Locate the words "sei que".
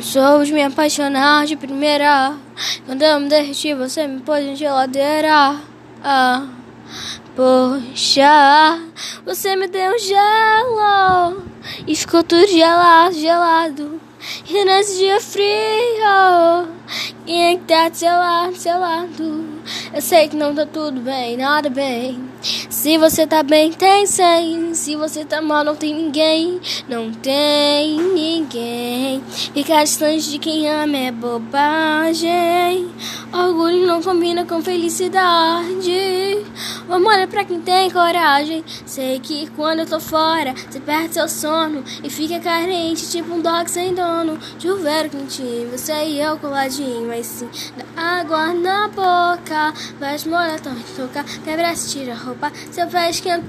20.00-20.36, 38.84-39.48